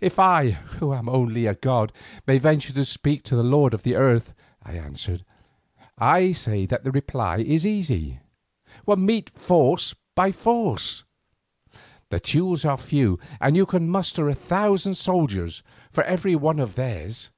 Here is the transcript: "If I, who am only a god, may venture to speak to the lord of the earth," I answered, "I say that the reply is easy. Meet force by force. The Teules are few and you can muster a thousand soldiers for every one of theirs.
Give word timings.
"If 0.00 0.20
I, 0.20 0.50
who 0.78 0.94
am 0.94 1.08
only 1.08 1.46
a 1.46 1.54
god, 1.56 1.92
may 2.28 2.38
venture 2.38 2.72
to 2.74 2.84
speak 2.84 3.24
to 3.24 3.34
the 3.34 3.42
lord 3.42 3.74
of 3.74 3.82
the 3.82 3.96
earth," 3.96 4.32
I 4.62 4.74
answered, 4.74 5.24
"I 5.98 6.30
say 6.30 6.64
that 6.66 6.84
the 6.84 6.92
reply 6.92 7.38
is 7.38 7.66
easy. 7.66 8.20
Meet 8.86 9.36
force 9.36 9.96
by 10.14 10.30
force. 10.30 11.02
The 12.10 12.20
Teules 12.20 12.64
are 12.64 12.78
few 12.78 13.18
and 13.40 13.56
you 13.56 13.66
can 13.66 13.88
muster 13.88 14.28
a 14.28 14.34
thousand 14.36 14.94
soldiers 14.94 15.64
for 15.90 16.04
every 16.04 16.36
one 16.36 16.60
of 16.60 16.76
theirs. 16.76 17.30